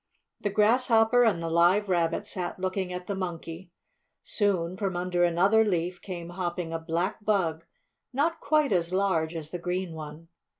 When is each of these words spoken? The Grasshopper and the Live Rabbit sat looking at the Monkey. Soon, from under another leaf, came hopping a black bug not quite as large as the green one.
The 0.39 0.49
Grasshopper 0.49 1.23
and 1.23 1.43
the 1.43 1.47
Live 1.51 1.87
Rabbit 1.87 2.25
sat 2.25 2.57
looking 2.57 2.91
at 2.91 3.05
the 3.05 3.13
Monkey. 3.13 3.69
Soon, 4.23 4.75
from 4.75 4.97
under 4.97 5.23
another 5.23 5.63
leaf, 5.63 6.01
came 6.01 6.29
hopping 6.29 6.73
a 6.73 6.79
black 6.79 7.23
bug 7.23 7.65
not 8.11 8.39
quite 8.39 8.71
as 8.73 8.91
large 8.91 9.35
as 9.35 9.51
the 9.51 9.59
green 9.59 9.93
one. 9.93 10.29